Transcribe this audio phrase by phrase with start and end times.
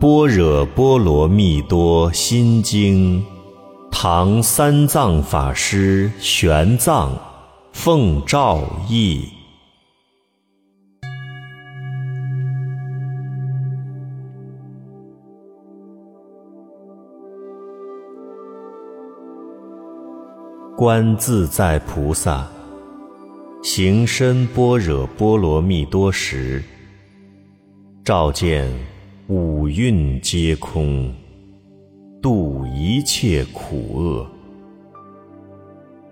[0.00, 3.22] 般若波罗蜜多心经》，
[3.90, 7.10] 唐三藏法师玄奘
[7.72, 9.24] 奉诏译。
[20.76, 22.46] 观自在菩萨
[23.62, 26.62] 行深般若波罗蜜多时，
[28.04, 28.68] 照见
[29.28, 31.10] 五蕴皆空，
[32.20, 34.30] 度一切苦厄。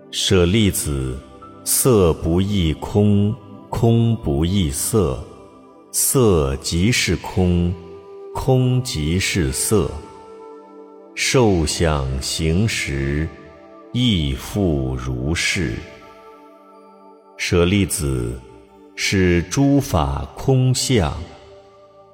[0.09, 1.15] 舍利子，
[1.63, 3.31] 色不异空，
[3.69, 5.23] 空不异色，
[5.91, 7.71] 色即是空，
[8.33, 9.87] 空即是色。
[11.13, 13.29] 受想行识。
[13.91, 15.75] 亦复如是。
[17.37, 18.41] 舍利子，
[18.95, 21.13] 是诸法空相，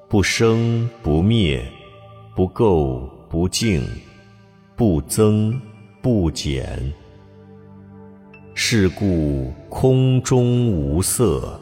[0.09, 1.63] 不生不灭，
[2.35, 3.85] 不垢不净，
[4.75, 5.61] 不增
[6.01, 6.91] 不减。
[8.55, 11.61] 是故空中无色，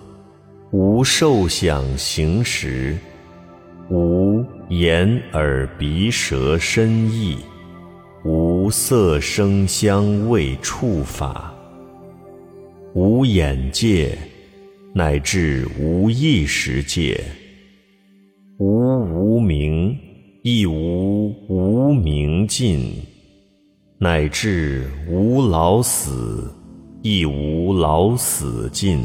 [0.72, 2.98] 无受想行识，
[3.90, 7.40] 无眼耳鼻舌身意。
[8.24, 11.54] 无色声香味触法，
[12.94, 14.18] 无眼界，
[14.94, 17.22] 乃至无意识界，
[20.44, 22.94] 亦无无明尽，
[23.98, 26.54] 乃至无老死，
[27.02, 29.04] 亦无老死尽，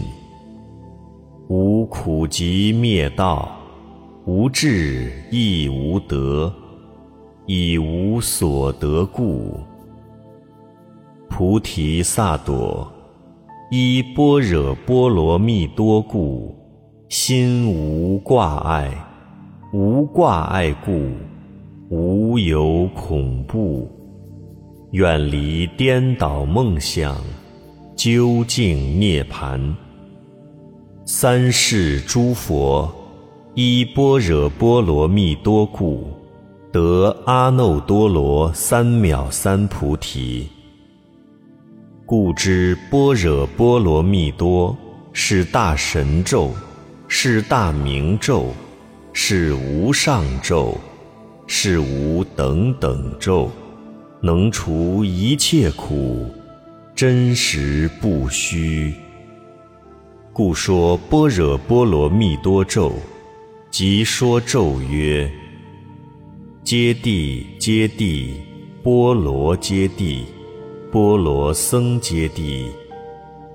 [1.49, 3.51] 无苦集灭道，
[4.27, 6.53] 无智亦无得。
[7.47, 9.59] 以无所得故，
[11.29, 12.87] 菩提萨埵
[13.73, 16.55] 依般若波罗蜜多故，
[17.09, 18.95] 心无挂碍，
[19.75, 21.13] 无挂碍故，
[21.89, 23.91] 无有恐怖，
[24.91, 27.17] 远离颠倒梦想，
[27.97, 29.75] 究竟涅盘。
[31.07, 32.87] 三世诸佛
[33.55, 36.07] 依般若波罗蜜多故。
[36.71, 40.49] 得阿耨多罗三藐三菩提，
[42.05, 44.77] 故知般若波罗蜜多
[45.15, 46.51] 是大神咒，
[47.09, 48.47] 是大明咒，
[49.13, 50.77] 是无上咒，
[51.47, 53.51] 是无等等咒，
[54.21, 56.27] 能除一切苦，
[56.95, 58.95] 真实不虚。
[60.33, 62.93] 故说般若波罗蜜多咒，
[63.71, 65.31] 即说咒曰。
[66.65, 68.31] 揭谛，揭谛，
[68.83, 70.21] 波罗揭谛，
[70.91, 72.67] 波罗僧揭谛，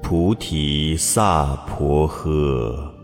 [0.03, 2.96] 菩提萨婆诃。